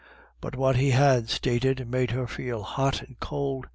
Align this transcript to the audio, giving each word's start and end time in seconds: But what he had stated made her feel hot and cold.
But 0.41 0.55
what 0.55 0.77
he 0.77 0.89
had 0.89 1.29
stated 1.29 1.87
made 1.87 2.09
her 2.09 2.25
feel 2.25 2.63
hot 2.63 3.03
and 3.03 3.19
cold. 3.19 3.67